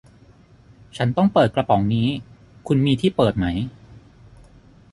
[0.97, 2.07] ฉันต้องเปิดกระป๋องนี้
[2.67, 3.45] คุณมีที่เปิดไหม